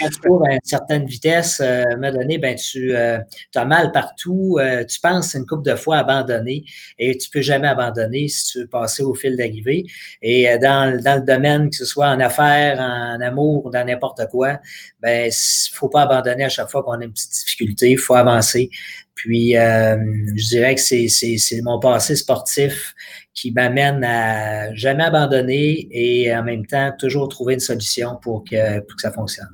[0.00, 3.18] quand tu cours à une certaine vitesse, euh, à un moment donné, ben, tu euh,
[3.54, 4.58] as mal partout.
[4.88, 6.64] tu penses une couple de fois abandonner
[6.98, 9.84] et tu peux jamais abandonner si tu veux passer au fil d'arrivée.
[10.22, 14.58] Et dans, dans le domaine, que ce soit en affaires, en amour, dans n'importe quoi,
[15.00, 15.30] ben,
[15.72, 17.90] faut pas abandonner à chaque fois qu'on a une petite difficulté.
[17.90, 18.70] Il faut avancer.
[19.14, 22.94] Puis, je dirais que c'est mon passé sportif
[23.34, 28.80] qui m'amène à jamais abandonner et en même temps toujours trouver une solution pour que,
[28.80, 29.48] pour que ça fonctionne.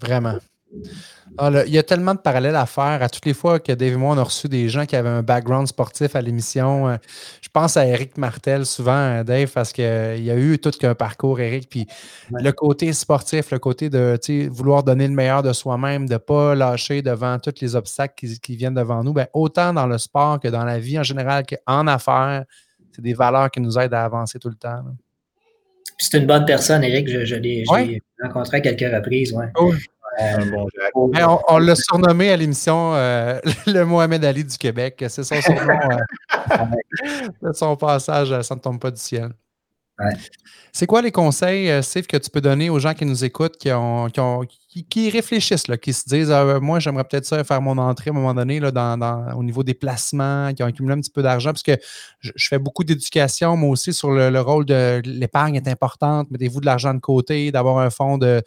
[0.00, 0.38] Vraiment.
[1.40, 3.02] Ah, il y a tellement de parallèles à faire.
[3.02, 5.08] À toutes les fois que Dave et moi, on a reçu des gens qui avaient
[5.08, 6.96] un background sportif à l'émission, euh,
[7.40, 10.94] je pense à Eric Martel souvent, euh, Dave, parce qu'il y a eu tout qu'un
[10.94, 11.68] parcours, Eric.
[11.70, 11.86] Puis
[12.30, 14.18] le côté sportif, le côté de
[14.48, 18.56] vouloir donner le meilleur de soi-même, de ne pas lâcher devant tous les obstacles qui,
[18.56, 21.86] viennent devant nous, ben, autant dans le sport que dans la vie en général, qu'en
[21.86, 22.44] affaires,
[22.98, 24.82] c'est des valeurs qui nous aident à avancer tout le temps.
[25.98, 27.08] C'est une bonne personne, Eric.
[27.08, 27.64] Je, l'ai
[28.20, 29.32] rencontré à quelques reprises.
[29.32, 29.46] Ouais.
[31.48, 35.04] on, l'a surnommé à l'émission euh, le Mohamed Ali du Québec.
[35.08, 35.78] C'est son surnom.
[37.42, 39.30] Euh, son passage, ça ne tombe pas du ciel.
[40.72, 43.56] C'est quoi les conseils, euh, Steve, que tu peux donner aux gens qui nous écoutent,
[43.56, 48.16] qui, réfléchissent, qui se disent ah, Moi, j'aimerais peut-être ça faire mon entrée à un
[48.16, 51.76] moment donné au niveau des placements, qui ont accumulé un petit peu d'argent, parce que
[52.20, 56.30] je, fais beaucoup d'éducation, moi aussi, sur le, rôle de l'épargne est importante.
[56.30, 58.42] Mettez-vous de l'argent de côté, d'avoir un fonds de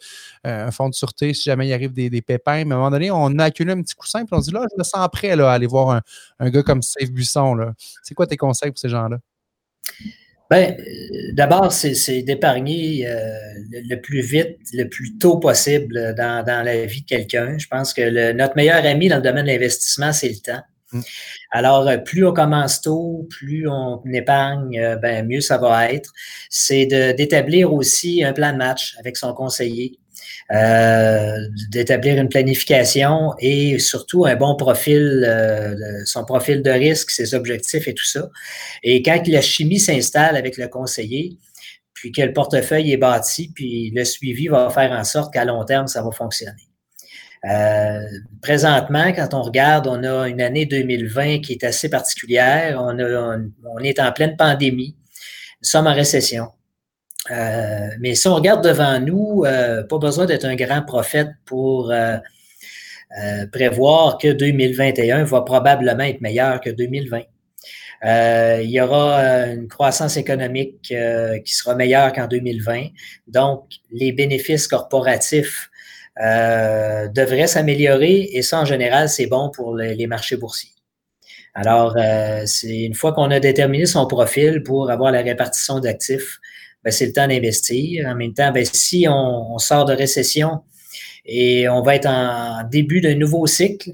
[0.46, 2.64] euh, un sûreté si jamais il arrive des, pépins.
[2.64, 4.64] Mais à un moment donné, on a accumulé un petit coup simple, on dit là,
[4.72, 6.00] je me sens prêt à aller voir
[6.38, 7.74] un, gars comme Steve Buisson.
[8.02, 9.18] C'est quoi tes conseils pour ces gens-là?
[10.52, 13.16] Ben, euh, d'abord, c'est d'épargner euh,
[13.88, 17.56] le, plus vite, le plus tôt possible dans, la vie de quelqu'un.
[17.56, 20.60] Je pense que notre meilleur ami dans le domaine de l'investissement, c'est le temps.
[20.92, 21.00] Mm.
[21.52, 26.12] Alors, euh, plus on commence tôt, plus on épargne, ben, mieux ça va être.
[26.50, 30.00] C'est d'établir aussi un plan de match avec son conseiller.
[30.52, 37.34] Euh, d'établir une planification et surtout un bon profil, euh, son profil de risque, ses
[37.34, 38.28] objectifs et tout ça.
[38.82, 41.38] Et quand la chimie s'installe avec le conseiller,
[41.94, 45.64] puis que le portefeuille est bâti, puis le suivi va faire en sorte qu'à long
[45.64, 46.68] terme, ça va fonctionner.
[47.48, 48.00] Euh,
[48.42, 52.78] présentement, quand on regarde, on a une année 2020 qui est assez particulière.
[52.78, 54.96] On, on est en pleine pandémie.
[55.62, 56.48] Nous sommes en récession.
[57.30, 61.92] Euh, mais si on regarde devant nous, euh, pas besoin d'être un grand prophète pour
[61.92, 62.16] euh,
[63.52, 67.20] prévoir que 2021 va probablement être meilleur que 2020.
[68.62, 70.92] il y aura une croissance économique
[71.44, 72.86] qui sera meilleure qu'en 2020.
[73.28, 75.70] Donc, les bénéfices corporatifs
[76.18, 80.70] devraient s'améliorer et ça, en général, c'est bon pour les, marchés boursiers.
[81.54, 81.96] Alors,
[82.46, 86.40] c'est une fois qu'on a déterminé son profil pour avoir la répartition d'actifs,
[86.90, 88.06] c'est le temps d'investir.
[88.08, 90.60] En même temps, ben, si on, sort de récession
[91.24, 93.92] et on va être en début d'un nouveau cycle,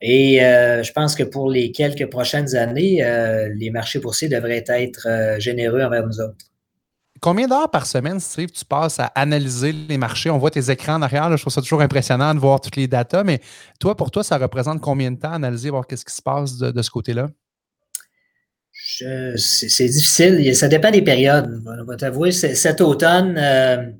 [0.00, 4.64] et euh, je pense que pour les quelques prochaines années, euh, les marchés boursiers devraient
[4.68, 6.46] être euh, généreux envers nous autres.
[7.20, 10.28] Combien d'heures par semaine, Steve, tu passes à analyser les marchés?
[10.28, 11.34] On voit tes écrans en arrière.
[11.34, 13.24] je trouve ça toujours impressionnant de voir toutes les datas.
[13.24, 13.40] Mais
[13.80, 16.82] toi, pour toi, ça représente combien de temps analyser, voir qu'est-ce qui se passe de
[16.82, 17.28] ce côté-là?
[18.86, 20.54] C'est difficile.
[20.54, 21.60] Ça dépend des périodes.
[21.66, 23.90] On va t'avouer, cet automne, euh,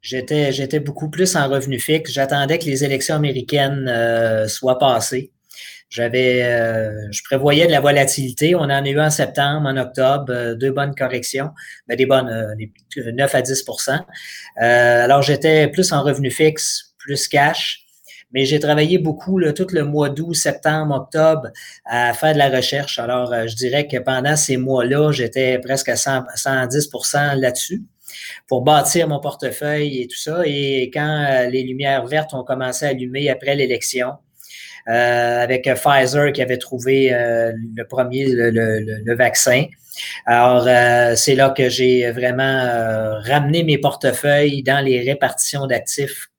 [0.00, 2.12] j'étais beaucoup plus en revenu fixe.
[2.12, 5.32] J'attendais que les élections américaines euh, soient passées.
[5.90, 8.54] J'avais, euh, je prévoyais de la volatilité.
[8.54, 11.50] On en a eu en septembre, en octobre, deux bonnes corrections,
[11.86, 12.56] mais des bonnes,
[12.96, 14.00] 9 à 10%
[14.56, 17.81] Alors j'étais plus en revenu fixe, plus cash
[18.32, 21.48] mais j'ai travaillé beaucoup là, tout le mois d'août, septembre, octobre
[21.84, 22.98] à faire de la recherche.
[22.98, 27.82] Alors, euh, je dirais que pendant ces mois-là, j'étais presque à 110% là-dessus
[28.48, 30.42] pour bâtir mon portefeuille et tout ça.
[30.44, 34.12] Et quand euh, les lumières vertes ont commencé à allumer après l'élection,
[34.88, 39.66] euh, avec Pfizer qui avait trouvé le premier, le, vaccin.
[40.26, 40.64] Alors,
[41.16, 46.31] c'est là que j'ai vraiment ramené mes portefeuilles dans les répartitions d'actifs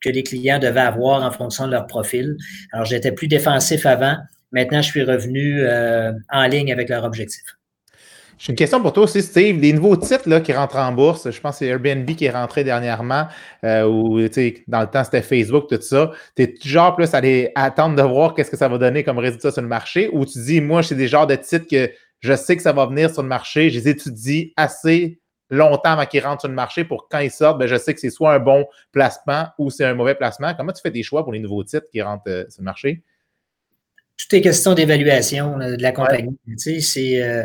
[0.00, 2.36] que les clients devaient avoir en fonction de leur profil.
[2.72, 4.16] Alors, j'étais plus défensif avant.
[4.52, 7.42] Maintenant, je suis revenu euh, en ligne avec leur objectif.
[8.38, 9.58] J'ai une question pour toi aussi, Steve.
[9.58, 12.30] Les nouveaux titres là, qui rentrent en bourse, je pense que c'est Airbnb qui est
[12.30, 13.26] rentré dernièrement,
[13.64, 14.20] euh, ou
[14.68, 16.12] dans le temps c'était Facebook, tout ça.
[16.36, 19.50] Tu es toujours plus allé attendre de voir qu'est-ce que ça va donner comme résultat
[19.50, 22.56] sur le marché, ou tu dis, moi, c'est des genres de titres que je sais
[22.56, 25.18] que ça va venir sur le marché, je les étudie assez
[25.50, 28.10] longtemps avant qu'ils rentrent sur le marché pour quand ils sortent, je sais que c'est
[28.10, 30.54] soit un bon placement ou c'est un mauvais placement.
[30.54, 33.02] Comment tu fais des choix pour les nouveaux titres qui rentrent euh, sur le marché?
[34.16, 36.36] Tout est question d'évaluation de la compagnie.
[36.56, 37.44] c'est euh,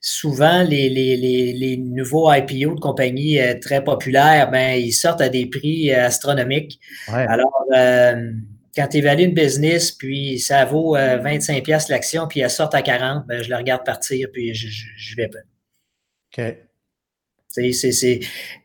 [0.00, 5.92] souvent les, nouveaux IPO de compagnies euh, très populaires, ben, ils sortent à des prix
[5.92, 6.80] astronomiques.
[7.06, 12.80] Alors, quand tu évalues une business, puis ça vaut 25$ l'action, puis elle sort à
[12.80, 15.38] 40$, ben, je la regarde partir, puis je, je vais pas.
[16.36, 16.67] OK.
[17.48, 18.20] C'est,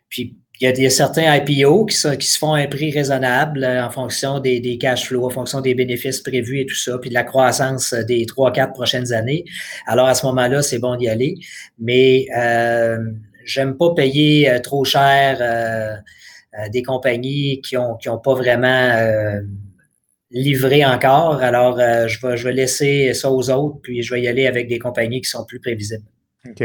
[0.09, 3.85] puis il y, a, certains IPO qui, qui, se font à un prix raisonnable euh,
[3.85, 7.09] en fonction des, des, cash flows, en fonction des bénéfices prévus et tout ça, puis
[7.09, 9.43] de la croissance des trois, quatre prochaines années.
[9.87, 11.35] Alors, à ce moment-là, c'est bon d'y aller.
[11.79, 12.97] Mais euh,
[13.45, 18.95] j'aime pas payer euh, trop cher euh, des compagnies qui ont, qui ont pas vraiment
[20.31, 21.41] livré encore.
[21.41, 24.67] Alors, je, vais, je vais laisser ça aux autres, puis je vais y aller avec
[24.67, 26.05] des compagnies qui sont plus prévisibles.
[26.49, 26.63] OK.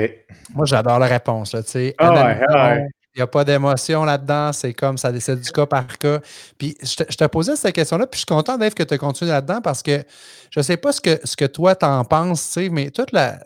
[0.54, 1.52] Moi, j'adore la réponse.
[1.52, 1.60] Là,
[1.98, 2.76] ah
[3.14, 4.52] il n'y a pas d'émotion là-dedans.
[4.52, 6.20] C'est comme ça décide du cas par cas.
[6.56, 9.30] Puis je te, je posais cette question-là, puis je suis content, Dave, que tu continues
[9.30, 10.04] là-dedans parce que
[10.50, 13.40] je ne sais pas ce que, ce que toi t'en penses, mais toute la,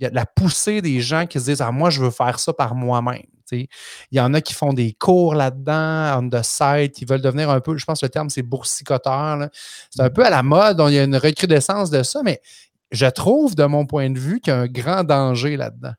[0.00, 3.22] la poussée des gens qui se disent Ah, moi, je veux faire ça par moi-même.
[3.52, 3.68] Il
[4.12, 7.60] y en a qui font des cours là-dedans, on the side, qui veulent devenir un
[7.60, 9.48] peu, je pense que le terme c'est boursicoteur.
[9.90, 12.40] C'est un peu à la mode, il y a une recrudescence de ça, mais
[12.92, 15.92] je trouve, de mon point de vue, qu'il y a un grand danger là-dedans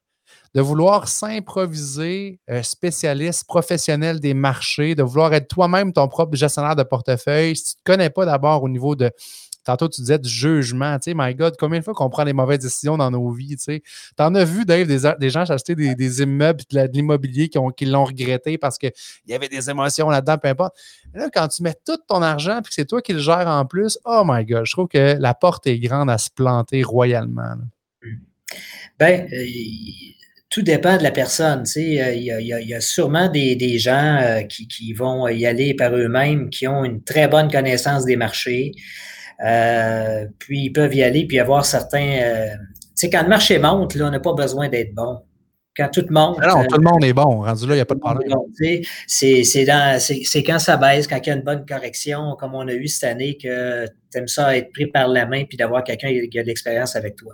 [0.54, 6.76] de vouloir s'improviser euh, spécialiste, professionnel des marchés, de vouloir être toi-même ton propre gestionnaire
[6.76, 7.56] de portefeuille.
[7.56, 9.10] Si tu ne te connais pas d'abord au niveau de,
[9.64, 10.98] Tantôt, tu disais du jugement.
[11.00, 13.56] Tu sais, my God, combien de fois qu'on prend des mauvaises décisions dans nos vies?
[13.58, 13.84] Tu sais?
[14.20, 18.78] en as vu, Dave, des, gens acheter des, immeubles de, l'immobilier qui, l'ont regretté parce
[18.78, 18.92] qu'il
[19.28, 20.76] y avait des émotions là-dedans, peu importe.
[21.14, 23.66] là, quand tu mets tout ton argent et que c'est toi qui le gères en
[23.66, 27.56] plus, oh my God, je trouve que la porte est grande à se planter royalement.
[29.00, 29.46] Ben, euh,
[30.50, 31.64] tout dépend de la personne.
[31.64, 35.96] Tu sais, euh, il, y a, sûrement des, gens euh, qui, vont y aller par
[35.96, 38.72] eux-mêmes, qui ont une très bonne connaissance des marchés.
[39.46, 42.20] Euh, puis ils peuvent y aller, puis avoir certains.
[42.52, 45.20] tu sais, quand le marché monte, là, on n'a pas besoin d'être bon.
[45.76, 46.38] Quand tout monte.
[46.40, 47.42] Ah non, tout le monde est bon.
[47.42, 48.30] Rendu là, il n'y a pas de problème.
[49.08, 52.88] C'est quand ça baisse, quand il y a une bonne correction, comme on a eu
[52.88, 56.38] cette année, que tu aimes ça être pris par la main puis d'avoir quelqu'un qui
[56.38, 57.34] a de l'expérience avec toi.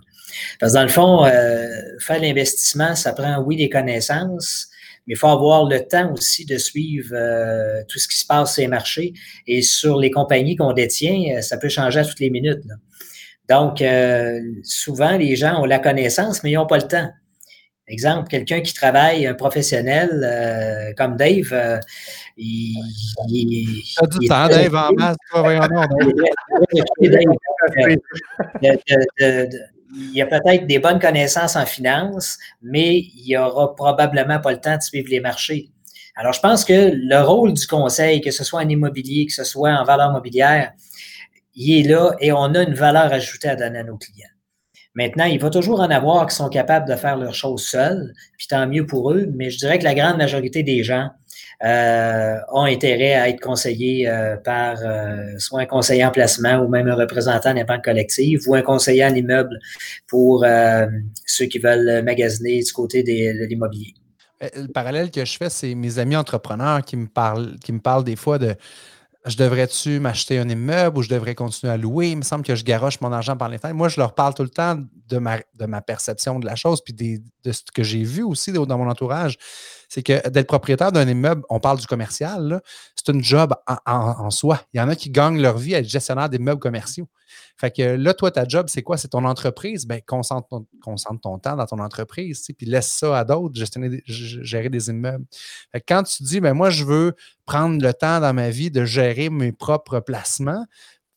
[0.57, 1.67] Parce que dans le fond, euh,
[1.99, 4.69] faire l'investissement, ça prend, oui, des connaissances,
[5.09, 8.53] mais il faut avoir le temps aussi de suivre euh, tout ce qui se passe
[8.53, 9.11] sur les marchés.
[9.47, 12.63] Et sur les compagnies qu'on détient, euh, ça peut changer à toutes les minutes.
[13.49, 13.83] Donc,
[14.63, 17.09] souvent, les gens ont la connaissance, mais ils n'ont pas le temps.
[17.89, 21.79] Exemple, quelqu'un qui travaille, un professionnel euh, comme Dave, euh,
[22.37, 22.77] il,
[23.27, 23.83] il,
[24.19, 25.17] du temps, Dave, en masse,
[29.93, 34.59] il y a peut-être des bonnes connaissances en finance, mais il aura probablement pas le
[34.59, 35.69] temps de suivre les marchés.
[36.15, 39.43] Alors, je pense que le rôle du conseil, que ce soit en immobilier, que ce
[39.43, 40.73] soit en valeur mobilière,
[41.55, 44.27] il est là et on a une valeur ajoutée à donner à nos clients.
[44.95, 48.47] Maintenant, il va toujours en avoir qui sont capables de faire leurs choses seuls, puis
[48.47, 51.09] tant mieux pour eux, mais je dirais que la grande majorité des gens
[51.63, 56.69] euh, ont intérêt à être conseillés euh, par euh, soit un conseiller en placement ou
[56.69, 59.59] même un représentant d'épargne collective ou un conseiller en immeuble
[60.07, 60.45] pour
[61.25, 63.93] ceux qui veulent magasiner du côté de l'immobilier.
[64.41, 68.05] Le parallèle que je fais, c'est mes amis entrepreneurs qui me parlent, qui me parlent
[68.05, 68.55] des fois de
[69.25, 72.11] je devrais-tu m'acheter un immeuble ou je devrais continuer à louer?
[72.11, 73.75] Il me semble que je garoche mon argent par les fenêtres.
[73.75, 76.81] Moi, je leur parle tout le temps de ma, de ma perception de la chose,
[76.81, 79.37] puis de ce que j'ai vu aussi dans mon entourage.
[79.89, 82.61] C'est que d'être propriétaire d'un immeuble, on parle du commercial,
[82.95, 83.53] c'est une job
[83.85, 84.61] en, soi.
[84.73, 87.07] Il y en a qui gagnent leur vie à être gestionnaire d'immeubles commerciaux.
[87.59, 88.95] Fait que là, toi, ta job, c'est quoi?
[88.95, 89.85] C'est ton entreprise?
[89.85, 93.59] Bien, concentre ton, concentre ton temps dans ton entreprise, puis laisse ça à d'autres,
[94.05, 95.25] gérer des immeubles.
[95.73, 98.71] Fait que quand tu dis, ben moi, je veux prendre le temps dans ma vie
[98.71, 100.65] de gérer mes propres placements,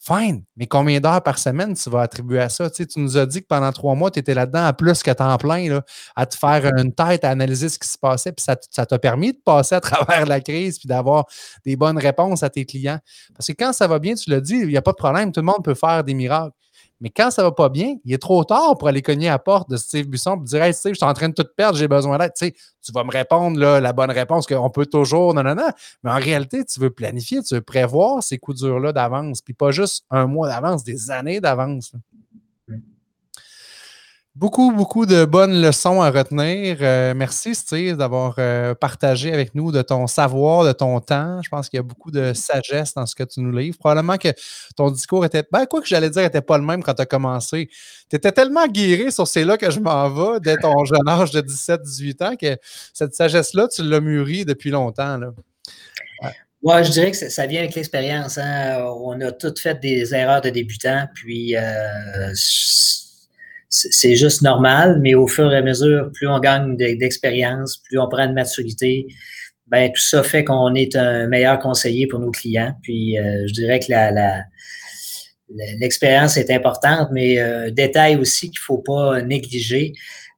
[0.04, 2.68] Fine, mais combien d'heures par semaine tu vas attribuer à ça?
[2.68, 5.36] Tu, nous as dit que pendant trois mois, tu étais là-dedans à plus que temps
[5.38, 5.84] plein, là,
[6.16, 9.32] à te faire une tête, à analyser ce qui se passait, puis ça, t'a permis
[9.32, 11.26] de passer à travers la crise, puis d'avoir
[11.64, 12.98] des bonnes réponses à tes clients.
[13.32, 15.30] Parce que quand ça va bien, tu l'as dit, il n'y a pas de problème,
[15.30, 16.56] tout le monde peut faire des miracles.
[17.02, 19.38] Mais quand ça va pas bien, il est trop tard pour aller cogner à la
[19.40, 21.76] porte de Steve Busson et dire Hey Steve, je suis en train de tout perdre,
[21.76, 22.32] j'ai besoin d'aide.
[22.32, 22.52] Tu,
[22.94, 25.68] vas me répondre la bonne réponse qu'on peut toujours, non, non, non.
[26.04, 29.72] Mais en réalité, tu veux planifier, tu veux prévoir ces coups durs-là d'avance, puis pas
[29.72, 31.92] juste un mois d'avance, des années d'avance.
[34.34, 36.78] Beaucoup, beaucoup de bonnes leçons à retenir.
[36.80, 41.42] Euh, merci, Steve, d'avoir euh, partagé avec nous de ton savoir, de ton temps.
[41.42, 43.76] Je pense qu'il y a beaucoup de sagesse dans ce que tu nous livres.
[43.76, 44.28] Probablement que
[44.74, 47.06] ton discours était, ben, quoi que j'allais dire, n'était pas le même quand tu as
[47.06, 47.68] commencé.
[48.08, 51.30] Tu étais tellement guéri sur c'est là que je m'en vais dès ton jeune âge
[51.32, 52.56] de 17-18 ans que
[52.94, 55.18] cette sagesse-là, tu l'as mûrie depuis longtemps.
[55.18, 55.28] Là.
[56.62, 56.82] Ouais.
[56.84, 58.38] je dirais que ça, vient avec l'expérience.
[58.38, 58.82] Hein.
[58.96, 62.32] On a toutes fait des erreurs de débutants, puis euh,
[63.72, 68.08] c'est juste normal, mais au fur et à mesure, plus on gagne d'expérience, plus on
[68.08, 69.06] prend de maturité,
[69.66, 72.74] ben tout ça fait qu'on est un meilleur conseiller pour nos clients.
[72.82, 73.92] Puis euh, je dirais que
[75.80, 79.94] l'expérience est importante, mais euh, détail aussi qu'il faut pas négliger.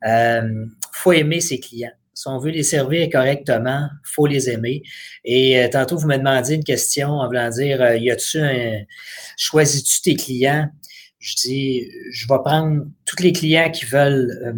[0.06, 1.92] Euh, faut aimer ses clients.
[2.14, 4.82] Si on veut les servir correctement, faut les aimer.
[5.24, 8.82] Et euh, tantôt, vous me demandiez une question en voulant dire, euh, y a-tu un,
[9.36, 10.68] choisis-tu tes clients?
[11.24, 14.52] Je dis, je vais prendre tous les clients qui veulent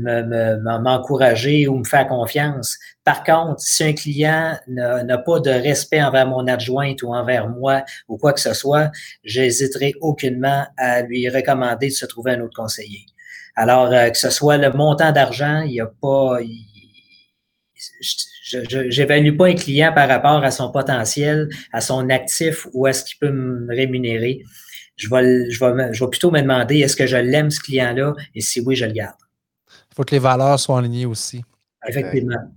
[0.83, 2.77] m'encourager ou me faire confiance.
[3.05, 7.85] Par contre, si un client n'a pas de respect envers mon adjointe ou envers moi
[8.09, 8.91] ou quoi que ce soit,
[9.23, 13.07] j'hésiterai aucunement à lui recommander de se trouver un autre conseiller.
[13.55, 16.41] Alors, euh, que ce soit le montant d'argent, il n'y a pas.
[18.43, 22.93] je n'évalue pas un client par rapport à son potentiel, à son actif ou à
[22.93, 24.43] ce qu'il peut me rémunérer.
[24.97, 28.15] Je vais, je vais, je vais plutôt me demander est-ce que je l'aime, ce client-là,
[28.35, 29.17] et si oui, je le garde.
[29.69, 31.43] Il faut que les valeurs soient alignées aussi.
[31.87, 32.51] Effectivement.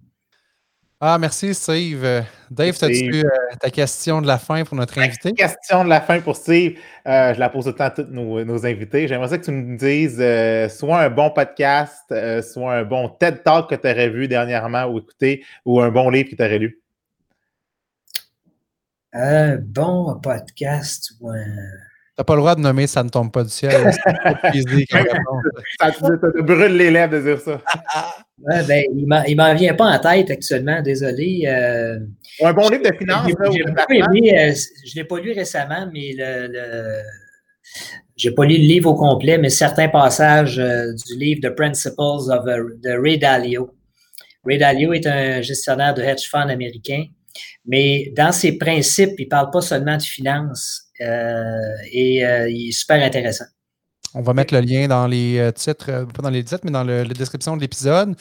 [1.02, 2.25] Ah, merci, Steve.
[2.52, 3.30] Dave, as-tu euh,
[3.62, 5.32] ta question de la fin pour notre invité?
[5.32, 6.78] Question de la fin pour Steve.
[7.08, 9.08] Euh, je la pose autant à tous nos, invités.
[9.08, 13.69] J'aimerais que tu nous dises euh, soit un bon podcast, soit un bon TED Talk
[13.69, 16.82] que tu aurais vu dernièrement ou écouté, ou un bon livre que tu aurais lu.
[19.13, 21.45] Un bon podcast ou un
[22.19, 23.71] n'as pas le droit de nommer Ça ne tombe pas du ciel.
[23.79, 23.91] ça
[25.91, 27.60] te brûle les lèvres de dire ça.
[28.38, 31.43] ben, il ne m'en vient pas en tête actuellement, désolé.
[31.47, 31.99] Euh,
[32.43, 33.27] un bon livre de finances.
[33.27, 37.01] Euh, je ne l'ai pas lu récemment, mais le,
[38.17, 41.55] je n'ai pas lu le livre au complet, mais certains passages euh, du livre The
[41.55, 43.73] Principles of, de Ray Dalio.
[44.45, 47.05] Ray Dalio est un gestionnaire de hedge fund américain,
[47.65, 52.69] mais dans ses principes, il ne parle pas seulement de finances euh, et euh, il
[52.69, 53.45] est super intéressant.
[54.15, 56.83] On va mettre le lien dans les euh, titres, pas dans les titres, mais dans
[56.83, 58.15] la description de l'épisode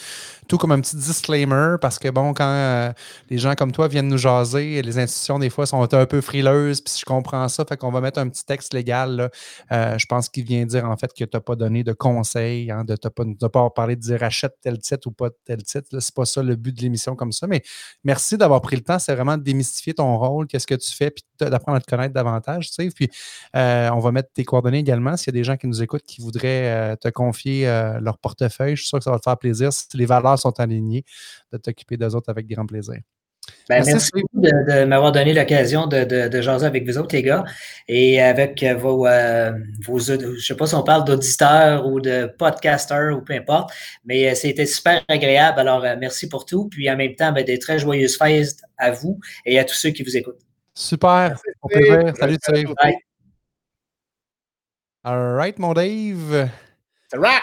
[0.49, 2.91] tout comme un petit disclaimer, parce que bon, quand euh,
[3.29, 6.81] les gens comme toi viennent nous jaser, les institutions, des fois, sont un peu frileuses,
[6.81, 9.31] puis je comprends ça, fait qu'on va mettre un petit texte légal.
[9.71, 12.71] Euh, je pense qu'il vient dire en fait que tu n'as pas donné de conseils,
[12.71, 16.01] hein, de ne pas, pas parlé de dire achète tel titre ou pas tel titre.
[16.01, 17.47] C'est pas ça le but de l'émission comme ça.
[17.47, 17.63] Mais
[18.03, 18.99] merci d'avoir pris le temps.
[18.99, 22.15] C'est vraiment de démystifier ton rôle, qu'est-ce que tu fais, puis d'apprendre à te connaître
[22.15, 22.69] davantage.
[22.69, 22.91] Tu sais.
[22.95, 23.09] Puis
[23.57, 25.17] euh, on va mettre tes coordonnées également.
[25.17, 27.67] S'il y a des gens qui nous écoutent qui voudraient te confier
[28.01, 29.73] leur portefeuille, je suis sûr que ça va te faire plaisir.
[29.73, 31.05] Si les valeurs sont alignés,
[31.53, 32.99] de t'occuper d'eux autres avec grand plaisir.
[33.69, 37.45] Ben, merci, beaucoup de, m'avoir donné l'occasion de, de, jaser avec vous autres, les gars,
[37.87, 39.53] et avec vos, euh,
[39.85, 43.71] vos je ne sais pas si on parle d'auditeurs ou de podcasters ou peu importe,
[44.05, 45.61] mais euh, c'était super agréable.
[45.61, 46.69] Alors, euh, merci pour tout.
[46.71, 49.91] Puis en même temps, ben, des très joyeuses fêtes à vous et à tous ceux
[49.91, 50.48] qui vous écoutent.
[50.79, 51.35] Super.
[51.75, 52.75] Merci, Salut, Steve.
[55.03, 56.51] All right, mon Dave.
[57.11, 57.43] C'est rap!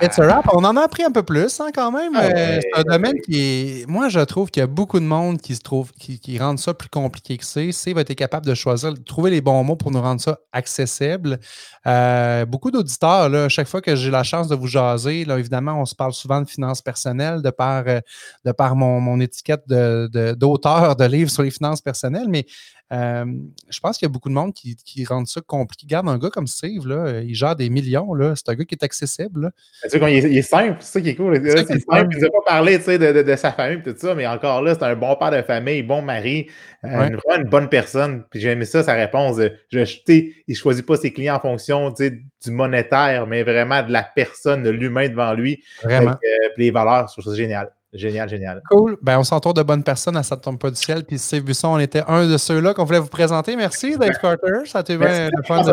[0.00, 0.48] It's a rap.
[0.54, 2.12] On en a appris un peu plus hein, quand même.
[2.14, 3.86] Ah euh, c'est un domaine qui est.
[3.86, 6.58] Moi, je trouve qu'il y a beaucoup de monde qui se trouve, qui, qui rendent
[6.58, 7.70] ça plus compliqué que c'est.
[7.70, 10.38] C'est va être capable de choisir, de trouver les bons mots pour nous rendre ça
[10.52, 11.38] accessible.
[11.86, 15.82] Euh, beaucoup d'auditeurs, là, chaque fois que j'ai la chance de vous jaser, là, évidemment,
[15.82, 18.00] on se parle souvent de finances personnelles de par, euh,
[18.46, 22.46] de par mon, mon étiquette d'auteur de, de, livres sur les finances personnelles, mais
[22.92, 23.24] euh,
[23.70, 25.86] je pense qu'il y a beaucoup de monde qui, qui rendent ça compliqué.
[25.86, 28.12] Regarde un gars comme Steve, là, il gère des millions.
[28.34, 29.50] C'est un gars qui est accessible.
[29.84, 31.36] Tu sais, il, est, simple, c'est ça qui est cool.
[31.36, 34.84] il ne pas parler de, de, sa famille et tout ça, mais encore là, c'est
[34.84, 36.48] un bon père de famille, bon mari,
[36.84, 38.24] euh, une, une bonne personne.
[38.30, 39.36] Puis j'ai aimé ça, sa réponse.
[39.70, 44.02] Je, il ne choisit pas ses clients en fonction du monétaire, mais vraiment de la
[44.02, 45.62] personne, de l'humain devant lui.
[45.82, 46.10] Vraiment.
[46.10, 47.70] Euh, les valeurs, je trouve ça génial.
[47.92, 48.62] Génial, génial.
[48.70, 48.96] Cool.
[49.02, 51.04] Ben, on s'entoure de bonnes personnes à Ça ne tombe pas du ciel.
[51.04, 53.54] Puis Steve Busson, on était un de ceux-là qu'on voulait vous présenter.
[53.54, 54.64] Merci, Dave Carter.
[54.64, 55.72] Ça a été bien le fun de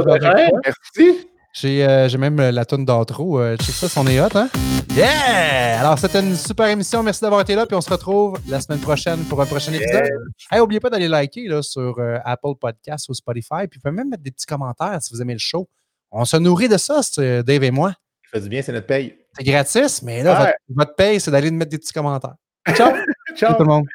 [0.66, 1.28] Merci.
[1.66, 3.40] Euh, j'ai même la tonne d'intro.
[3.40, 4.50] Euh, check ça, son est hot, hein?
[4.96, 5.80] Yeah!
[5.80, 7.02] Alors, c'était une super émission.
[7.04, 7.66] Merci d'avoir été là.
[7.66, 10.10] Puis on se retrouve la semaine prochaine pour un prochain épisode.
[10.52, 13.68] Hey, n'oubliez pas d'aller liker là, sur euh, Apple Podcasts ou Spotify.
[13.70, 15.68] Puis vous pouvez même mettre des petits commentaires si vous aimez le show.
[16.12, 17.02] On se nourrit de ça,
[17.44, 17.94] Dave et moi.
[18.26, 19.16] Ça fait du bien, c'est notre paye.
[19.38, 22.36] C'est gratis, mais là, votre, votre paye, c'est d'aller mettre des petits commentaires.
[22.74, 22.94] Ciao!
[23.36, 23.88] Ciao tout le monde.